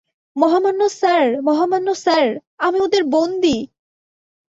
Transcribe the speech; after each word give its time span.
মহামান্য 0.35 0.81
স্যার-- 0.93 1.39
মহামান্য 1.41 1.87
স্যার, 1.95 2.27
আমি 2.59 2.77
ওদের 2.79 3.03
বন্দী! 3.13 3.57